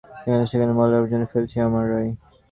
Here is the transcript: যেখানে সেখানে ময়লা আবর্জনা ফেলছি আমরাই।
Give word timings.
যেখানে 0.23 0.45
সেখানে 0.51 0.71
ময়লা 0.73 0.95
আবর্জনা 0.97 1.27
ফেলছি 1.31 1.55
আমরাই। 1.59 2.09